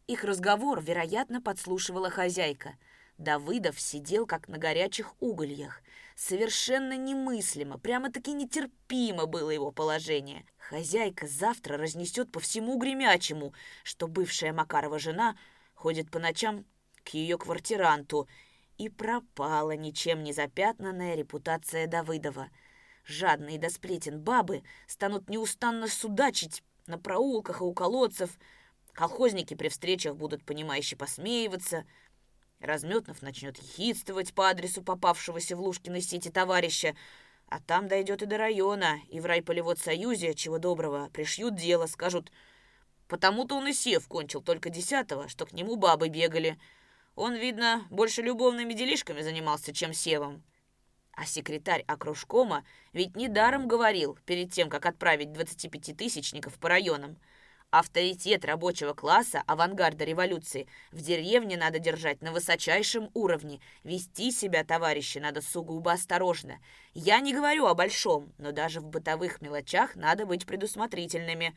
Их 0.06 0.22
разговор, 0.22 0.80
вероятно, 0.80 1.42
подслушивала 1.42 2.10
хозяйка. 2.10 2.76
Давыдов 3.18 3.80
сидел 3.80 4.24
как 4.24 4.46
на 4.46 4.56
горячих 4.56 5.14
угольях. 5.20 5.82
Совершенно 6.20 6.98
немыслимо, 6.98 7.78
прямо-таки 7.78 8.34
нетерпимо 8.34 9.24
было 9.24 9.48
его 9.48 9.72
положение. 9.72 10.44
Хозяйка 10.58 11.26
завтра 11.26 11.78
разнесет 11.78 12.30
по 12.30 12.40
всему 12.40 12.76
гремячему, 12.76 13.54
что 13.84 14.06
бывшая 14.06 14.52
Макарова 14.52 14.98
жена 14.98 15.34
ходит 15.72 16.10
по 16.10 16.18
ночам 16.18 16.66
к 17.04 17.14
ее 17.14 17.38
квартиранту, 17.38 18.28
и 18.76 18.90
пропала 18.90 19.70
ничем 19.70 20.22
не 20.22 20.34
запятнанная 20.34 21.14
репутация 21.14 21.86
Давыдова. 21.86 22.50
Жадные 23.06 23.58
до 23.58 23.70
сплетен 23.70 24.20
бабы 24.20 24.62
станут 24.86 25.30
неустанно 25.30 25.88
судачить 25.88 26.62
на 26.86 26.98
проулках 26.98 27.62
и 27.62 27.64
у 27.64 27.72
колодцев. 27.72 28.38
Колхозники 28.92 29.54
при 29.54 29.68
встречах 29.68 30.16
будут 30.16 30.44
понимающе 30.44 30.96
посмеиваться. 30.96 31.86
Разметнов 32.60 33.22
начнет 33.22 33.56
ехидствовать 33.56 34.34
по 34.34 34.50
адресу 34.50 34.82
попавшегося 34.82 35.56
в 35.56 35.60
Лушкиной 35.60 36.02
сети 36.02 36.30
товарища. 36.30 36.94
А 37.48 37.58
там 37.58 37.88
дойдет 37.88 38.22
и 38.22 38.26
до 38.26 38.36
района, 38.36 39.00
и 39.08 39.18
в 39.18 39.26
райполеводсоюзе, 39.26 40.34
чего 40.34 40.58
доброго, 40.58 41.08
пришьют 41.12 41.56
дело, 41.56 41.86
скажут, 41.86 42.30
потому-то 43.08 43.56
он 43.56 43.66
и 43.66 43.72
сев 43.72 44.06
кончил 44.06 44.42
только 44.42 44.68
десятого, 44.68 45.28
что 45.28 45.46
к 45.46 45.52
нему 45.52 45.76
бабы 45.76 46.10
бегали. 46.10 46.58
Он, 47.16 47.34
видно, 47.34 47.86
больше 47.90 48.22
любовными 48.22 48.74
делишками 48.74 49.22
занимался, 49.22 49.72
чем 49.72 49.94
севом. 49.94 50.44
А 51.12 51.24
секретарь 51.26 51.82
окружкома 51.88 52.64
ведь 52.92 53.16
недаром 53.16 53.66
говорил 53.68 54.16
перед 54.26 54.52
тем, 54.52 54.68
как 54.70 54.86
отправить 54.86 55.28
25-тысячников 55.28 56.58
по 56.58 56.68
районам. 56.68 57.16
Авторитет 57.70 58.44
рабочего 58.44 58.94
класса, 58.94 59.44
авангарда 59.46 60.04
революции, 60.04 60.66
в 60.90 61.02
деревне 61.02 61.56
надо 61.56 61.78
держать 61.78 62.20
на 62.20 62.32
высочайшем 62.32 63.10
уровне. 63.14 63.60
Вести 63.84 64.32
себя, 64.32 64.64
товарищи, 64.64 65.18
надо 65.18 65.40
сугубо 65.40 65.92
осторожно. 65.92 66.58
Я 66.94 67.20
не 67.20 67.32
говорю 67.32 67.66
о 67.66 67.74
большом, 67.74 68.32
но 68.38 68.50
даже 68.50 68.80
в 68.80 68.88
бытовых 68.88 69.40
мелочах 69.40 69.94
надо 69.94 70.26
быть 70.26 70.46
предусмотрительными. 70.46 71.56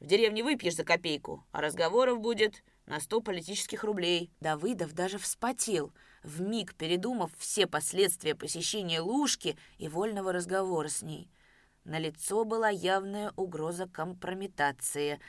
В 0.00 0.06
деревне 0.06 0.42
выпьешь 0.42 0.74
за 0.74 0.82
копейку, 0.82 1.46
а 1.52 1.60
разговоров 1.60 2.18
будет 2.18 2.64
на 2.86 2.98
сто 2.98 3.20
политических 3.20 3.84
рублей. 3.84 4.32
Давыдов 4.40 4.94
даже 4.94 5.18
вспотел, 5.18 5.92
вмиг 6.24 6.74
передумав 6.74 7.30
все 7.38 7.68
последствия 7.68 8.34
посещения 8.34 9.00
Лужки 9.00 9.56
и 9.78 9.86
вольного 9.86 10.32
разговора 10.32 10.88
с 10.88 11.02
ней. 11.02 11.30
На 11.84 12.00
лицо 12.00 12.44
была 12.44 12.68
явная 12.68 13.32
угроза 13.36 13.86
компрометации, 13.88 15.20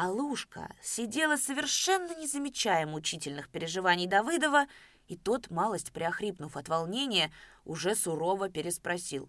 а 0.00 0.10
Лужка 0.12 0.70
сидела 0.80 1.36
совершенно 1.36 2.14
не 2.14 2.28
замечая 2.28 2.86
мучительных 2.86 3.48
переживаний 3.48 4.06
Давыдова, 4.06 4.68
и 5.08 5.16
тот, 5.16 5.50
малость 5.50 5.90
приохрипнув 5.92 6.56
от 6.56 6.68
волнения, 6.68 7.32
уже 7.64 7.96
сурово 7.96 8.48
переспросил. 8.48 9.28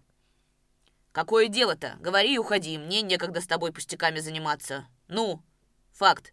«Какое 1.10 1.48
дело-то? 1.48 1.96
Говори 1.98 2.34
и 2.34 2.38
уходи, 2.38 2.78
мне 2.78 3.02
некогда 3.02 3.40
с 3.40 3.48
тобой 3.48 3.72
пустяками 3.72 4.20
заниматься. 4.20 4.86
Ну, 5.08 5.42
факт». 5.90 6.32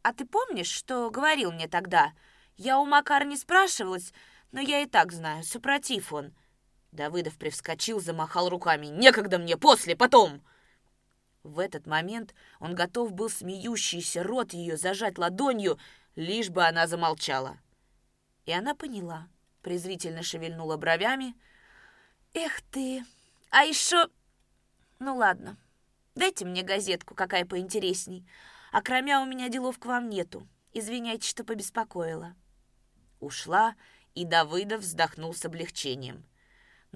«А 0.00 0.14
ты 0.14 0.24
помнишь, 0.24 0.70
что 0.70 1.10
говорил 1.10 1.52
мне 1.52 1.68
тогда? 1.68 2.14
Я 2.56 2.78
у 2.78 2.86
Макара 2.86 3.24
не 3.24 3.36
спрашивалась, 3.36 4.14
но 4.50 4.60
я 4.60 4.80
и 4.80 4.86
так 4.86 5.12
знаю, 5.12 5.44
супротив 5.44 6.10
он». 6.10 6.32
Давыдов 6.90 7.36
привскочил, 7.36 8.00
замахал 8.00 8.48
руками. 8.48 8.86
«Некогда 8.86 9.36
мне, 9.36 9.58
после, 9.58 9.94
потом!» 9.94 10.40
В 11.46 11.60
этот 11.60 11.86
момент 11.86 12.34
он 12.58 12.74
готов 12.74 13.12
был 13.12 13.30
смеющийся 13.30 14.22
рот 14.22 14.52
ее 14.52 14.76
зажать 14.76 15.16
ладонью, 15.16 15.78
лишь 16.16 16.50
бы 16.50 16.64
она 16.64 16.86
замолчала. 16.86 17.58
И 18.46 18.52
она 18.52 18.74
поняла, 18.74 19.28
презрительно 19.62 20.22
шевельнула 20.22 20.76
бровями. 20.76 21.34
«Эх 22.34 22.60
ты! 22.70 23.04
А 23.50 23.62
еще... 23.62 24.08
Ну 24.98 25.16
ладно, 25.16 25.56
дайте 26.14 26.44
мне 26.44 26.62
газетку, 26.62 27.14
какая 27.14 27.44
поинтересней 27.44 28.26
а 28.76 28.82
кроме 28.82 29.16
у 29.18 29.24
меня 29.24 29.48
делов 29.48 29.78
к 29.78 29.86
вам 29.86 30.10
нету. 30.10 30.46
Извиняйте, 30.74 31.26
что 31.26 31.44
побеспокоила». 31.44 32.34
Ушла, 33.20 33.74
и 34.14 34.26
Давыдов 34.26 34.82
вздохнул 34.82 35.32
с 35.32 35.44
облегчением. 35.46 36.26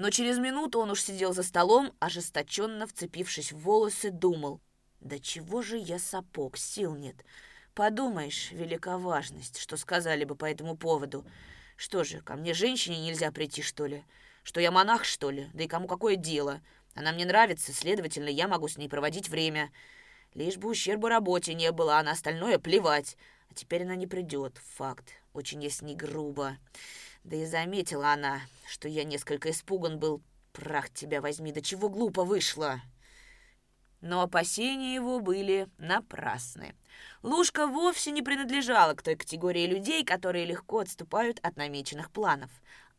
Но 0.01 0.09
через 0.09 0.39
минуту 0.39 0.81
он 0.81 0.91
уж 0.91 1.03
сидел 1.03 1.35
за 1.35 1.43
столом, 1.43 1.93
ожесточенно 1.99 2.87
вцепившись 2.87 3.53
в 3.53 3.59
волосы, 3.59 4.11
думал. 4.11 4.63
«Да 5.01 5.19
чего 5.19 5.61
же 5.61 5.77
я 5.77 5.99
сапог, 5.99 6.57
сил 6.57 6.97
нет. 6.97 7.17
Подумаешь, 7.75 8.51
велика 8.51 8.97
важность, 8.97 9.59
что 9.59 9.77
сказали 9.77 10.25
бы 10.25 10.37
по 10.37 10.47
этому 10.47 10.75
поводу. 10.75 11.27
Что 11.77 12.03
же, 12.03 12.23
ко 12.23 12.37
мне 12.37 12.55
женщине 12.55 13.05
нельзя 13.05 13.31
прийти, 13.31 13.61
что 13.61 13.85
ли? 13.85 14.03
Что 14.43 14.59
я 14.59 14.71
монах, 14.71 15.05
что 15.05 15.29
ли? 15.29 15.51
Да 15.53 15.65
и 15.65 15.69
кому 15.69 15.87
какое 15.87 16.17
дело? 16.17 16.63
Она 16.95 17.13
мне 17.13 17.27
нравится, 17.27 17.75
следовательно, 17.75 18.31
я 18.31 18.49
могу 18.49 18.69
с 18.69 18.79
ней 18.79 18.89
проводить 18.89 19.29
время. 19.29 19.71
Лишь 20.33 20.57
бы 20.57 20.71
ущерба 20.71 21.11
работе 21.11 21.53
не 21.53 21.73
было, 21.73 21.99
а 21.99 22.03
на 22.03 22.13
остальное 22.13 22.59
плевать. 22.59 23.19
А 23.51 23.55
теперь 23.55 23.83
она 23.83 23.97
не 23.97 24.07
придет. 24.07 24.57
Факт. 24.77 25.11
Очень 25.35 25.63
я 25.63 25.69
с 25.69 25.83
ней 25.83 25.95
грубо. 25.95 26.57
Да 27.25 27.37
и 27.37 27.45
заметила 27.45 28.13
она, 28.13 28.41
что 28.67 28.89
я 28.89 29.05
несколько 29.05 29.51
испуган 29.51 29.99
был. 29.99 30.23
Прах 30.53 30.91
тебя 30.91 31.21
возьми, 31.21 31.53
до 31.53 31.63
чего 31.63 31.89
глупо 31.89 32.25
вышло. 32.25 32.81
Но 34.01 34.23
опасения 34.23 34.95
его 34.95 35.21
были 35.21 35.69
напрасны. 35.79 36.75
Лужка 37.23 37.67
вовсе 37.67 38.11
не 38.11 38.23
принадлежала 38.23 38.95
к 38.95 39.03
той 39.03 39.15
категории 39.15 39.67
людей, 39.67 40.05
которые 40.05 40.47
легко 40.47 40.81
отступают 40.81 41.39
от 41.43 41.57
намеченных 41.57 42.11
планов 42.11 42.51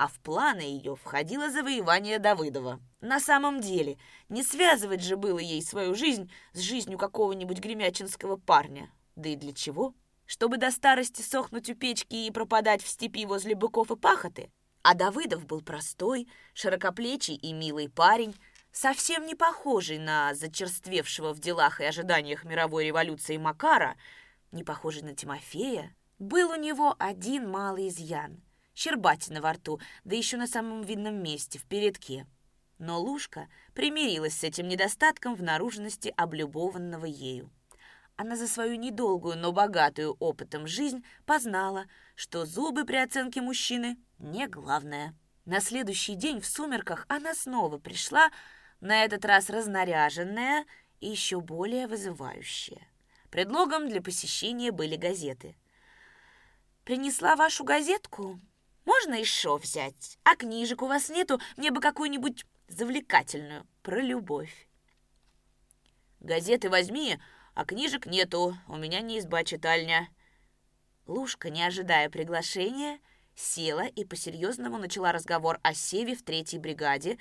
а 0.01 0.07
в 0.07 0.19
планы 0.21 0.61
ее 0.61 0.95
входило 0.95 1.51
завоевание 1.51 2.17
Давыдова. 2.17 2.79
На 3.01 3.19
самом 3.19 3.61
деле, 3.61 3.99
не 4.29 4.41
связывать 4.41 5.03
же 5.03 5.15
было 5.15 5.37
ей 5.37 5.61
свою 5.61 5.93
жизнь 5.93 6.31
с 6.53 6.59
жизнью 6.59 6.97
какого-нибудь 6.97 7.59
гремячинского 7.59 8.37
парня. 8.37 8.89
Да 9.15 9.29
и 9.29 9.35
для 9.35 9.53
чего? 9.53 9.93
Чтобы 10.31 10.55
до 10.55 10.71
старости 10.71 11.21
сохнуть 11.21 11.69
у 11.69 11.75
печки 11.75 12.15
и 12.15 12.31
пропадать 12.31 12.81
в 12.81 12.87
степи 12.87 13.25
возле 13.25 13.53
быков 13.53 13.91
и 13.91 13.97
пахоты? 13.97 14.49
А 14.81 14.93
Давыдов 14.93 15.45
был 15.45 15.59
простой, 15.59 16.25
широкоплечий 16.53 17.35
и 17.35 17.51
милый 17.51 17.89
парень, 17.89 18.33
совсем 18.71 19.25
не 19.25 19.35
похожий 19.35 19.97
на 19.97 20.33
зачерствевшего 20.33 21.33
в 21.33 21.41
делах 21.41 21.81
и 21.81 21.83
ожиданиях 21.83 22.45
мировой 22.45 22.85
революции 22.85 23.35
Макара, 23.35 23.97
не 24.53 24.63
похожий 24.63 25.01
на 25.01 25.13
Тимофея. 25.13 25.93
Был 26.17 26.51
у 26.51 26.55
него 26.55 26.95
один 26.97 27.49
малый 27.49 27.89
изъян— 27.89 28.41
щербатина 28.73 29.41
во 29.41 29.51
рту, 29.51 29.81
да 30.05 30.15
еще 30.15 30.37
на 30.37 30.47
самом 30.47 30.83
видном 30.83 31.21
месте, 31.21 31.59
в 31.59 31.65
передке. 31.65 32.25
Но 32.77 33.01
Лушка 33.01 33.49
примирилась 33.73 34.37
с 34.37 34.45
этим 34.45 34.69
недостатком 34.69 35.35
в 35.35 35.43
наружности 35.43 36.13
облюбованного 36.15 37.03
ею. 37.03 37.51
Она 38.21 38.35
за 38.35 38.47
свою 38.47 38.75
недолгую, 38.75 39.35
но 39.35 39.51
богатую 39.51 40.15
опытом 40.19 40.67
жизнь 40.67 41.03
познала, 41.25 41.87
что 42.13 42.45
зубы 42.45 42.85
при 42.85 42.97
оценке 42.97 43.41
мужчины 43.41 43.97
не 44.19 44.47
главное. 44.47 45.15
На 45.45 45.59
следующий 45.59 46.13
день 46.13 46.39
в 46.39 46.45
сумерках 46.45 47.07
она 47.09 47.33
снова 47.33 47.79
пришла, 47.79 48.29
на 48.79 49.03
этот 49.03 49.25
раз 49.25 49.49
разнаряженная 49.49 50.67
и 50.99 51.09
еще 51.09 51.41
более 51.41 51.87
вызывающая. 51.87 52.87
Предлогом 53.31 53.89
для 53.89 54.03
посещения 54.03 54.71
были 54.71 54.97
газеты. 54.97 55.57
«Принесла 56.83 57.35
вашу 57.35 57.63
газетку?» 57.63 58.39
Можно 58.85 59.15
еще 59.15 59.57
взять? 59.57 60.19
А 60.23 60.35
книжек 60.35 60.83
у 60.83 60.87
вас 60.87 61.09
нету? 61.09 61.41
Мне 61.57 61.71
бы 61.71 61.81
какую-нибудь 61.81 62.45
завлекательную 62.67 63.65
про 63.81 63.99
любовь. 63.99 64.67
Газеты 66.19 66.69
возьми, 66.69 67.17
а 67.53 67.65
книжек 67.65 68.05
нету. 68.05 68.57
У 68.67 68.77
меня 68.77 69.01
не 69.01 69.19
изба 69.19 69.43
читальня. 69.43 70.09
Лушка, 71.07 71.49
не 71.49 71.63
ожидая 71.63 72.09
приглашения, 72.09 72.99
села 73.35 73.85
и 73.85 74.05
по-серьезному 74.05 74.77
начала 74.77 75.11
разговор 75.11 75.59
о 75.63 75.73
Севе 75.73 76.15
в 76.15 76.23
третьей 76.23 76.59
бригаде, 76.59 77.17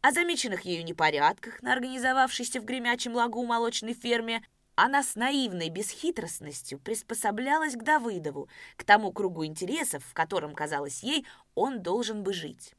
о 0.00 0.12
замеченных 0.12 0.62
ею 0.62 0.84
непорядках 0.84 1.62
на 1.62 1.72
организовавшейся 1.72 2.60
в 2.60 2.64
Гремячем 2.64 3.14
лагу 3.14 3.44
молочной 3.44 3.94
ферме, 3.94 4.42
она 4.76 5.02
с 5.02 5.14
наивной 5.14 5.68
бесхитростностью 5.68 6.80
приспособлялась 6.80 7.74
к 7.74 7.82
Давыдову, 7.82 8.48
к 8.76 8.84
тому 8.84 9.12
кругу 9.12 9.44
интересов, 9.44 10.04
в 10.04 10.14
котором, 10.14 10.54
казалось 10.54 11.02
ей, 11.02 11.26
он 11.54 11.82
должен 11.82 12.22
бы 12.22 12.32
жить. 12.32 12.74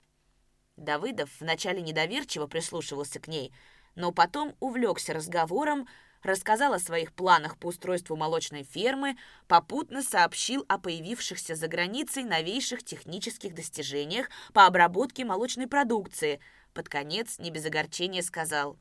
Давыдов 0.76 1.30
вначале 1.40 1.82
недоверчиво 1.82 2.48
прислушивался 2.48 3.20
к 3.20 3.28
ней, 3.28 3.54
но 3.96 4.12
потом 4.12 4.56
увлекся 4.60 5.14
разговором, 5.14 5.88
рассказал 6.25 6.74
о 6.74 6.79
своих 6.79 7.13
планах 7.13 7.58
по 7.58 7.67
устройству 7.67 8.15
молочной 8.15 8.63
фермы, 8.63 9.17
попутно 9.48 10.03
сообщил 10.03 10.65
о 10.67 10.77
появившихся 10.77 11.55
за 11.55 11.67
границей 11.67 12.24
новейших 12.24 12.84
технических 12.84 13.53
достижениях 13.53 14.29
по 14.53 14.65
обработке 14.65 15.24
молочной 15.24 15.67
продукции. 15.67 16.39
Под 16.74 16.89
конец, 16.89 17.39
не 17.39 17.51
без 17.51 17.65
огорчения, 17.65 18.22
сказал, 18.22 18.77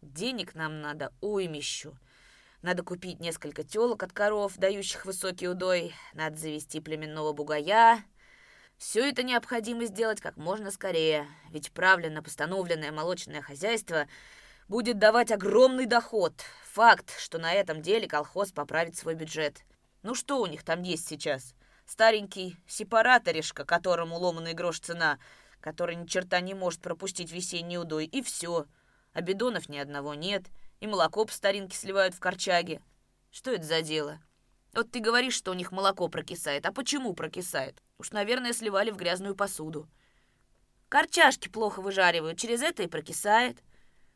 «Денег 0.00 0.54
нам 0.54 0.80
надо 0.80 1.12
уймищу. 1.20 1.98
Надо 2.62 2.82
купить 2.82 3.20
несколько 3.20 3.62
телок 3.62 4.02
от 4.02 4.12
коров, 4.12 4.56
дающих 4.56 5.04
высокий 5.04 5.48
удой. 5.48 5.94
Надо 6.14 6.36
завести 6.36 6.80
племенного 6.80 7.32
бугая. 7.34 8.02
Все 8.78 9.08
это 9.08 9.22
необходимо 9.22 9.84
сделать 9.84 10.20
как 10.20 10.36
можно 10.36 10.70
скорее, 10.70 11.26
ведь 11.50 11.72
правильно 11.72 12.22
постановленное 12.22 12.90
молочное 12.90 13.40
хозяйство 13.40 14.06
будет 14.68 14.98
давать 14.98 15.30
огромный 15.30 15.86
доход. 15.86 16.34
Факт, 16.72 17.18
что 17.18 17.38
на 17.38 17.52
этом 17.52 17.82
деле 17.82 18.08
колхоз 18.08 18.52
поправит 18.52 18.96
свой 18.96 19.14
бюджет. 19.14 19.64
Ну 20.02 20.14
что 20.14 20.40
у 20.40 20.46
них 20.46 20.64
там 20.64 20.82
есть 20.82 21.06
сейчас? 21.08 21.54
Старенький 21.86 22.56
сепараторишка, 22.66 23.64
которому 23.64 24.16
ломаный 24.16 24.54
грош 24.54 24.80
цена, 24.80 25.18
который 25.60 25.96
ни 25.96 26.06
черта 26.06 26.40
не 26.40 26.54
может 26.54 26.80
пропустить 26.80 27.32
весенний 27.32 27.78
удой, 27.78 28.06
и 28.06 28.22
все. 28.22 28.66
А 29.12 29.20
бидонов 29.20 29.68
ни 29.68 29.78
одного 29.78 30.14
нет— 30.14 30.44
и 30.84 30.86
молоко 30.86 31.24
по 31.24 31.32
старинке 31.32 31.76
сливают 31.76 32.14
в 32.14 32.20
корчаге. 32.20 32.82
Что 33.30 33.50
это 33.50 33.64
за 33.64 33.80
дело? 33.80 34.20
Вот 34.74 34.90
ты 34.90 35.00
говоришь, 35.00 35.34
что 35.34 35.50
у 35.50 35.54
них 35.54 35.72
молоко 35.72 36.08
прокисает. 36.08 36.66
А 36.66 36.72
почему 36.72 37.14
прокисает? 37.14 37.82
Уж, 37.98 38.10
наверное, 38.10 38.52
сливали 38.52 38.90
в 38.90 38.96
грязную 38.96 39.34
посуду. 39.34 39.88
Корчашки 40.90 41.48
плохо 41.48 41.80
выжаривают, 41.80 42.38
через 42.38 42.60
это 42.60 42.82
и 42.82 42.86
прокисает. 42.86 43.62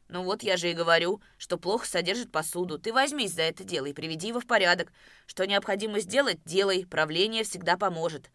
Ну 0.08 0.22
вот, 0.22 0.42
я 0.42 0.56
же 0.56 0.70
и 0.70 0.74
говорю, 0.74 1.20
что 1.36 1.58
плохо 1.58 1.86
содержит 1.86 2.32
посуду. 2.32 2.78
Ты 2.78 2.92
возьмись 2.92 3.34
за 3.34 3.42
это 3.42 3.62
дело 3.62 3.86
и 3.86 3.92
приведи 3.92 4.28
его 4.28 4.40
в 4.40 4.46
порядок. 4.46 4.92
Что 5.26 5.46
необходимо 5.46 6.00
сделать, 6.00 6.38
делай. 6.44 6.86
Правление 6.86 7.44
всегда 7.44 7.76
поможет. 7.76 8.30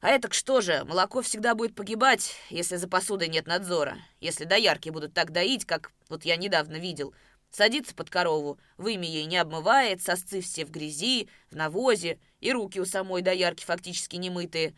А 0.00 0.08
это 0.08 0.32
что 0.32 0.60
же, 0.60 0.84
молоко 0.84 1.20
всегда 1.20 1.54
будет 1.54 1.74
погибать, 1.74 2.34
если 2.48 2.76
за 2.76 2.88
посудой 2.88 3.28
нет 3.28 3.46
надзора. 3.46 3.98
Если 4.20 4.44
доярки 4.44 4.88
будут 4.88 5.12
так 5.12 5.32
доить, 5.32 5.66
как 5.66 5.90
вот 6.08 6.24
я 6.24 6.36
недавно 6.36 6.76
видел. 6.76 7.14
Садится 7.50 7.94
под 7.94 8.10
корову, 8.10 8.58
вымя 8.76 9.08
ей 9.08 9.24
не 9.24 9.36
обмывает, 9.36 10.02
сосцы 10.02 10.40
все 10.40 10.64
в 10.64 10.70
грязи, 10.70 11.28
в 11.50 11.56
навозе, 11.56 12.18
и 12.40 12.52
руки 12.52 12.80
у 12.80 12.84
самой 12.84 13.22
доярки 13.22 13.64
фактически 13.64 14.16
немытые. 14.16 14.74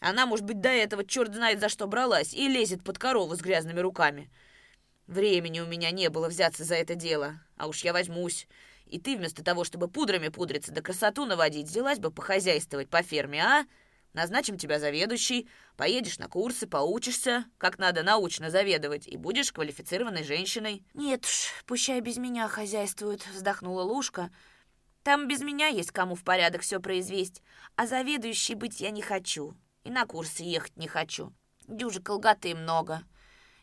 Она, 0.00 0.26
может 0.26 0.44
быть, 0.44 0.60
до 0.60 0.68
этого 0.68 1.04
черт 1.04 1.34
знает 1.34 1.60
за 1.60 1.68
что 1.68 1.86
бралась 1.86 2.32
и 2.32 2.48
лезет 2.48 2.84
под 2.84 2.98
корову 2.98 3.34
с 3.34 3.40
грязными 3.40 3.80
руками. 3.80 4.30
Времени 5.08 5.60
у 5.60 5.66
меня 5.66 5.90
не 5.90 6.10
было 6.10 6.28
взяться 6.28 6.64
за 6.64 6.74
это 6.74 6.94
дело, 6.94 7.40
а 7.56 7.66
уж 7.66 7.82
я 7.82 7.94
возьмусь. 7.94 8.46
И 8.84 9.00
ты 9.00 9.16
вместо 9.16 9.42
того, 9.42 9.64
чтобы 9.64 9.88
пудрами 9.88 10.28
пудриться 10.28 10.70
да 10.70 10.82
красоту 10.82 11.24
наводить, 11.24 11.66
взялась 11.66 11.98
бы 11.98 12.10
похозяйствовать 12.10 12.90
по 12.90 13.02
ферме, 13.02 13.42
а? 13.42 13.66
Назначим 14.12 14.58
тебя 14.58 14.78
заведующей, 14.78 15.48
поедешь 15.78 16.18
на 16.18 16.28
курсы, 16.28 16.66
поучишься, 16.66 17.46
как 17.56 17.78
надо 17.78 18.02
научно 18.02 18.50
заведовать, 18.50 19.08
и 19.08 19.16
будешь 19.16 19.50
квалифицированной 19.50 20.24
женщиной». 20.24 20.84
«Нет 20.92 21.24
уж, 21.24 21.64
пущай 21.64 22.00
без 22.00 22.18
меня 22.18 22.46
хозяйствуют»,— 22.46 23.26
вздохнула 23.32 23.84
Лушка. 23.84 24.30
«Там 25.04 25.26
без 25.26 25.40
меня 25.40 25.68
есть 25.68 25.90
кому 25.90 26.16
в 26.16 26.22
порядок 26.22 26.60
все 26.60 26.80
произвести, 26.80 27.40
а 27.76 27.86
заведующей 27.86 28.56
быть 28.56 28.80
я 28.80 28.90
не 28.90 29.00
хочу, 29.00 29.54
и 29.84 29.90
на 29.90 30.04
курсы 30.04 30.42
ехать 30.42 30.76
не 30.76 30.86
хочу. 30.86 31.32
Дюжи 31.66 32.02
колготы 32.02 32.54
много». 32.54 33.04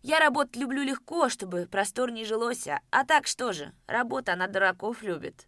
Я 0.05 0.19
работать 0.19 0.55
люблю 0.55 0.83
легко, 0.83 1.29
чтобы 1.29 1.65
просторнее 1.65 2.25
жилось, 2.25 2.67
а, 2.67 2.79
а 2.91 3.05
так 3.05 3.25
что 3.25 3.53
же, 3.53 3.73
работа 3.87 4.33
она 4.33 4.45
дураков 4.45 5.01
любит». 5.01 5.47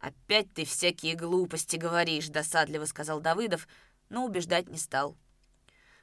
«Опять 0.00 0.52
ты 0.52 0.64
всякие 0.64 1.14
глупости 1.14 1.76
говоришь»,— 1.76 2.28
досадливо 2.30 2.84
сказал 2.84 3.20
Давыдов, 3.20 3.68
но 4.08 4.24
убеждать 4.24 4.68
не 4.68 4.76
стал. 4.76 5.16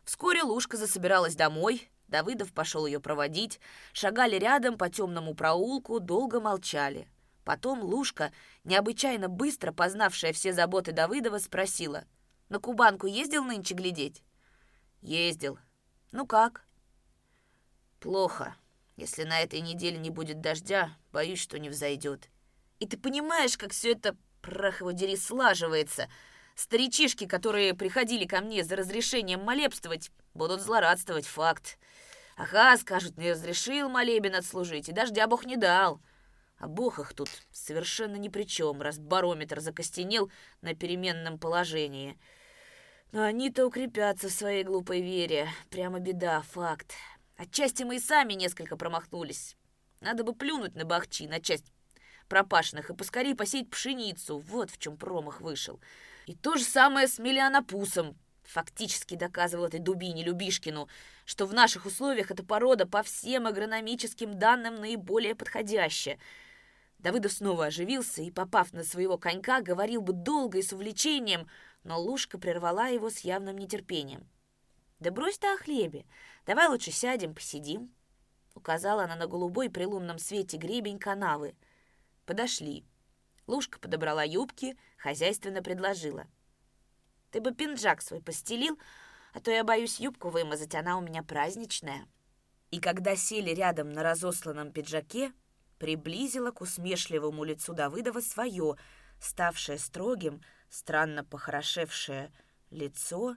Вскоре 0.06 0.44
Лушка 0.44 0.77
засобиралась 0.77 1.36
домой, 1.36 1.92
Давыдов 2.08 2.54
пошел 2.54 2.86
ее 2.86 3.01
проводить, 3.01 3.60
шагали 3.92 4.38
рядом 4.38 4.77
по 4.77 4.89
темному 4.89 5.36
проулку, 5.36 6.00
долго 6.00 6.39
молчали. 6.39 7.10
Потом 7.44 7.82
Лушка, 7.82 8.32
необычайно 8.63 9.27
быстро 9.27 9.74
познавшая 9.74 10.32
все 10.32 10.54
заботы 10.54 10.94
Давыдова, 10.94 11.39
спросила, 11.39 12.06
«На 12.48 12.60
Кубанку 12.60 13.08
ездил 13.08 13.44
нынче 13.44 13.74
глядеть?» 13.74 14.24
«Ездил. 15.01 15.60
Ну 16.13 16.25
как?» 16.25 16.65
Плохо. 18.06 18.56
Если 18.98 19.24
на 19.24 19.42
этой 19.42 19.62
неделе 19.62 19.98
не 19.98 20.12
будет 20.12 20.40
дождя, 20.40 20.92
боюсь, 21.12 21.40
что 21.40 21.58
не 21.58 21.70
взойдет. 21.70 22.30
И 22.80 22.86
ты 22.86 22.98
понимаешь, 22.98 23.58
как 23.58 23.72
все 23.72 23.94
это, 23.94 24.16
прах 24.44 24.82
его 24.82 24.92
дери, 24.92 25.16
слаживается. 25.16 26.08
Старичишки, 26.54 27.26
которые 27.26 27.74
приходили 27.74 28.26
ко 28.26 28.42
мне 28.42 28.64
за 28.64 28.76
разрешением 28.76 29.42
молебствовать, 29.44 30.12
будут 30.36 30.62
злорадствовать, 30.62 31.26
факт. 31.26 31.80
Ага, 32.38 32.78
скажут, 32.78 33.18
не 33.18 33.32
разрешил 33.32 33.90
молебен 33.90 34.36
отслужить, 34.36 34.88
и 34.88 34.92
дождя 34.92 35.26
Бог 35.26 35.48
не 35.48 35.58
дал. 35.58 36.00
А 36.60 36.68
Бог 36.68 37.12
тут 37.16 37.30
совершенно 37.52 38.18
ни 38.18 38.30
при 38.30 38.44
чем, 38.44 38.84
раз 38.84 39.00
барометр 39.00 39.62
закостенел 39.62 40.30
на 40.62 40.76
переменном 40.76 41.40
положении. 41.40 42.20
Но 43.12 43.24
они-то 43.24 43.66
укрепятся 43.66 44.29
в 44.29 44.32
своей 44.32 44.64
глупой 44.64 45.01
вере. 45.01 45.50
Прямо 45.72 46.00
беда, 46.00 46.44
факт. 46.44 46.94
Отчасти 47.38 47.84
мы 47.84 47.98
и 47.98 48.00
сами 48.00 48.34
несколько 48.34 48.78
промахнулись. 48.78 49.58
Надо 50.02 50.24
бы 50.24 50.34
плюнуть 50.34 50.76
на 50.76 50.86
бахчи, 50.86 51.24
на 51.24 51.40
часть 51.40 51.66
пропашенных, 52.30 52.90
и 52.90 52.96
поскорее 52.96 53.36
посеять 53.36 53.70
пшеницу. 53.70 54.38
Вот 54.40 54.72
в 54.72 54.78
чем 54.78 54.98
промах 54.98 55.42
вышел. 55.42 55.80
И 56.26 56.36
то 56.36 56.56
же 56.56 56.64
самое 56.64 57.08
с 57.08 57.20
мелианопусом. 57.20 58.18
Фактически 58.44 59.16
доказывал 59.16 59.66
этой 59.66 59.80
дубине 59.80 60.24
Любишкину, 60.24 60.88
что 61.26 61.46
в 61.46 61.54
наших 61.54 61.86
условиях 61.86 62.30
эта 62.30 62.44
порода 62.44 62.86
по 62.86 63.02
всем 63.02 63.48
агрономическим 63.48 64.38
данным 64.38 64.76
наиболее 64.76 65.36
подходящая. 65.36 66.20
Давыдов 67.00 67.34
снова 67.34 67.66
оживился 67.66 68.22
и, 68.22 68.32
попав 68.32 68.72
на 68.72 68.84
своего 68.84 69.18
конька, 69.18 69.62
говорил 69.62 70.02
бы 70.02 70.14
долго 70.14 70.60
и 70.60 70.62
с 70.62 70.74
увлечением, 70.74 71.50
но 71.84 72.00
Лушка 72.00 72.38
прервала 72.38 72.88
его 72.88 73.10
с 73.10 73.20
явным 73.20 73.58
нетерпением. 73.58 74.28
«Да 75.00 75.12
брось 75.12 75.38
ты 75.38 75.48
о 75.48 75.58
хлебе. 75.58 76.05
Давай 76.46 76.68
лучше 76.68 76.92
сядем, 76.92 77.34
посидим». 77.34 77.94
Указала 78.53 79.03
она 79.03 79.16
на 79.16 79.27
голубой 79.27 79.70
при 79.70 79.86
лунном 79.86 80.18
свете 80.18 80.58
гребень 80.58 81.00
канавы. 81.00 81.55
Подошли. 82.25 82.86
Лушка 83.46 83.79
подобрала 83.79 84.24
юбки, 84.24 84.77
хозяйственно 84.98 85.62
предложила. 85.62 86.27
«Ты 87.31 87.42
бы 87.42 87.53
пинджак 87.53 88.01
свой 88.01 88.22
постелил, 88.22 88.79
а 89.34 89.42
то 89.42 89.51
я 89.51 89.66
боюсь 89.66 90.00
юбку 90.00 90.29
вымазать, 90.29 90.75
она 90.75 90.98
у 90.98 91.01
меня 91.01 91.22
праздничная». 91.22 92.08
И 92.72 92.79
когда 92.79 93.16
сели 93.16 93.51
рядом 93.51 93.92
на 93.92 94.01
разосланном 94.01 94.72
пиджаке, 94.72 95.34
приблизила 95.77 96.51
к 96.51 96.62
усмешливому 96.62 97.44
лицу 97.44 97.74
Давыдова 97.74 98.22
свое, 98.22 98.77
ставшее 99.22 99.77
строгим, 99.77 100.42
странно 100.70 101.24
похорошевшее 101.24 102.31
лицо, 102.72 103.36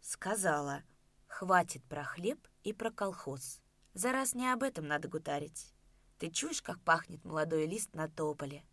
сказала— 0.00 0.82
Хватит 1.38 1.84
про 1.84 2.02
хлеб 2.02 2.38
и 2.64 2.72
про 2.72 2.90
колхоз. 2.90 3.60
За 3.92 4.10
раз 4.10 4.32
не 4.32 4.50
об 4.50 4.62
этом 4.62 4.88
надо 4.88 5.06
гутарить. 5.06 5.70
Ты 6.18 6.30
чуешь, 6.30 6.62
как 6.62 6.80
пахнет 6.80 7.22
молодой 7.26 7.66
лист 7.66 7.94
на 7.94 8.08
тополе? 8.08 8.64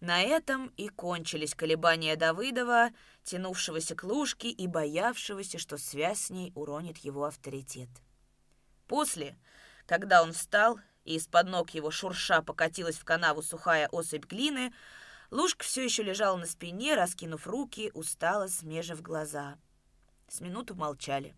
На 0.00 0.22
этом 0.22 0.68
и 0.78 0.88
кончились 0.88 1.54
колебания 1.54 2.16
Давыдова, 2.16 2.92
тянувшегося 3.24 3.94
к 3.94 4.04
лужке 4.04 4.48
и 4.48 4.66
боявшегося, 4.66 5.58
что 5.58 5.76
связь 5.76 6.20
с 6.20 6.30
ней 6.30 6.50
уронит 6.54 6.96
его 6.96 7.26
авторитет. 7.26 7.90
После, 8.86 9.36
когда 9.84 10.22
он 10.22 10.32
встал, 10.32 10.80
и 11.04 11.16
из-под 11.16 11.48
ног 11.48 11.68
его 11.72 11.90
шурша 11.90 12.40
покатилась 12.40 12.96
в 12.96 13.04
канаву 13.04 13.42
сухая 13.42 13.86
осыпь 13.92 14.24
глины, 14.24 14.72
Лужка 15.30 15.64
все 15.64 15.84
еще 15.84 16.02
лежала 16.02 16.36
на 16.36 16.46
спине, 16.46 16.94
раскинув 16.94 17.46
руки, 17.46 17.90
устало 17.94 18.46
смежив 18.48 19.02
глаза. 19.02 19.58
С 20.28 20.40
минуту 20.40 20.74
молчали. 20.74 21.34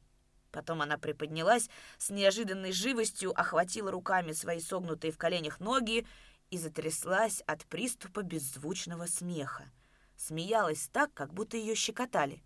Потом 0.50 0.82
она 0.82 0.98
приподнялась, 0.98 1.68
с 1.98 2.10
неожиданной 2.10 2.72
живостью 2.72 3.38
охватила 3.38 3.90
руками 3.90 4.32
свои 4.32 4.60
согнутые 4.60 5.12
в 5.12 5.18
коленях 5.18 5.60
ноги 5.60 6.06
и 6.50 6.58
затряслась 6.58 7.42
от 7.42 7.64
приступа 7.66 8.22
беззвучного 8.22 9.06
смеха. 9.06 9.70
Смеялась 10.16 10.88
так, 10.88 11.12
как 11.14 11.32
будто 11.32 11.56
ее 11.56 11.74
щекотали. 11.74 12.42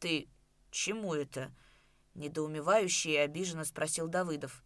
«Ты 0.00 0.28
чему 0.70 1.14
это?»— 1.14 1.54
недоумевающе 2.14 3.12
и 3.12 3.16
обиженно 3.16 3.64
спросил 3.64 4.08
Давыдов. 4.08 4.64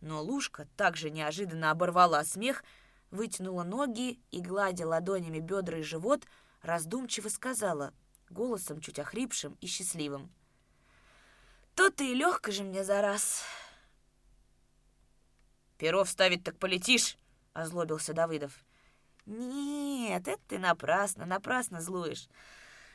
Но 0.00 0.22
Лужка 0.22 0.66
также 0.76 1.10
неожиданно 1.10 1.70
оборвала 1.70 2.24
смех— 2.24 2.64
вытянула 3.10 3.64
ноги 3.64 4.20
и, 4.30 4.40
гладя 4.40 4.86
ладонями 4.86 5.40
бедра 5.40 5.78
и 5.78 5.82
живот, 5.82 6.24
раздумчиво 6.62 7.28
сказала, 7.28 7.92
голосом 8.30 8.80
чуть 8.80 8.98
охрипшим 8.98 9.56
и 9.60 9.66
счастливым. 9.66 10.30
«То-то 11.74 12.04
и 12.04 12.14
легко 12.14 12.50
же 12.50 12.62
мне 12.64 12.84
за 12.84 13.00
раз!» 13.02 13.44
«Перо 15.78 16.04
вставить 16.04 16.42
так 16.42 16.58
полетишь!»— 16.58 17.18
озлобился 17.52 18.14
Давыдов. 18.14 18.58
«Нет, 19.26 20.26
это 20.26 20.40
ты 20.48 20.58
напрасно, 20.58 21.26
напрасно 21.26 21.80
злуешь. 21.80 22.28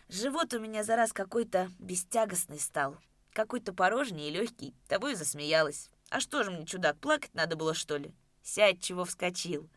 Живот 0.09 0.53
у 0.53 0.59
меня 0.59 0.83
за 0.83 0.95
раз 0.95 1.13
какой-то 1.13 1.69
бестягостный 1.77 2.59
стал, 2.59 2.97
какой-то 3.33 3.71
порожний 3.71 4.29
и 4.29 4.31
легкий, 4.31 4.73
того 4.87 5.09
и 5.09 5.15
засмеялась. 5.15 5.89
А 6.09 6.19
что 6.19 6.43
же 6.43 6.51
мне, 6.51 6.65
чудак, 6.65 6.97
плакать 6.97 7.33
надо 7.33 7.55
было, 7.55 7.73
что 7.73 7.97
ли? 7.97 8.13
Сядь, 8.41 8.81
чего 8.81 9.05
вскочил!» 9.05 9.69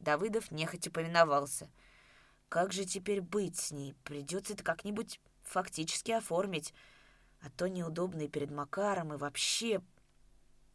Давыдов 0.00 0.50
нехотя 0.50 0.90
повиновался. 0.90 1.70
Как 2.48 2.72
же 2.72 2.84
теперь 2.84 3.20
быть 3.20 3.58
с 3.58 3.70
ней? 3.70 3.94
Придется 4.02 4.54
это 4.54 4.64
как-нибудь 4.64 5.20
фактически 5.42 6.10
оформить. 6.10 6.74
А 7.42 7.50
то 7.50 7.68
неудобно 7.68 8.22
и 8.22 8.28
перед 8.28 8.50
Макаром, 8.50 9.14
и 9.14 9.16
вообще... 9.16 9.80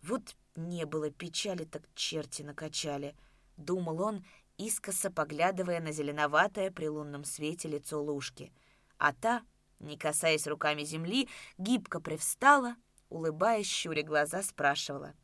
Вот 0.02 0.36
не 0.56 0.86
было 0.86 1.10
печали, 1.10 1.66
так 1.66 1.84
черти 1.96 2.44
накачали. 2.44 3.16
Думал 3.58 4.02
он, 4.02 4.26
искоса 4.58 5.10
поглядывая 5.10 5.80
на 5.80 5.92
зеленоватое 5.92 6.70
при 6.70 6.88
лунном 6.88 7.24
свете 7.24 7.68
лицо 7.68 8.02
Лушки. 8.02 8.54
А 9.00 9.14
та, 9.14 9.44
не 9.80 9.98
касаясь 9.98 10.46
руками 10.46 10.84
земли, 10.84 11.28
гибко 11.58 12.00
привстала, 12.00 12.76
улыбаясь, 13.10 13.68
щуря 13.68 14.04
глаза, 14.04 14.44
спрашивала. 14.44 15.16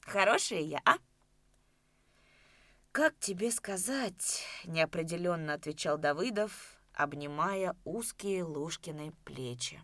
«Хорошая 0.00 0.60
я, 0.60 0.80
а?» 0.86 0.96
«Как 2.98 3.16
тебе 3.20 3.52
сказать?»— 3.52 4.42
неопределенно 4.64 5.54
отвечал 5.54 5.98
Давыдов, 5.98 6.80
обнимая 6.92 7.76
узкие 7.84 8.42
Лушкины 8.42 9.12
плечи. 9.24 9.80